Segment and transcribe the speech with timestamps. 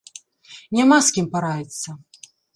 [0.77, 1.89] Няма з кім параіцца.